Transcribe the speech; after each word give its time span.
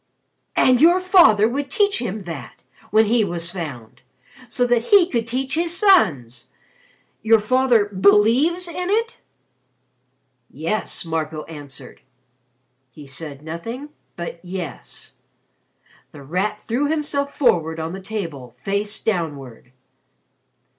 "And 0.55 0.81
your 0.81 0.99
father 0.99 1.47
would 1.47 1.69
teach 1.69 2.01
him 2.01 2.21
that 2.23 2.63
when 2.89 3.05
he 3.05 3.23
was 3.23 3.51
found! 3.51 4.01
So 4.49 4.65
that 4.65 4.85
he 4.85 5.07
could 5.07 5.27
teach 5.27 5.53
his 5.53 5.77
sons. 5.77 6.47
Your 7.21 7.39
father 7.39 7.85
believes 7.85 8.67
in 8.67 8.89
it?" 8.89 9.21
"Yes," 10.49 11.05
Marco 11.05 11.43
answered. 11.43 12.01
He 12.89 13.05
said 13.05 13.43
nothing 13.43 13.89
but 14.15 14.43
"Yes." 14.43 15.17
The 16.09 16.23
Rat 16.23 16.59
threw 16.59 16.87
himself 16.89 17.37
forward 17.37 17.79
on 17.79 17.93
the 17.93 18.01
table, 18.01 18.55
face 18.63 18.99
downward. 18.99 19.71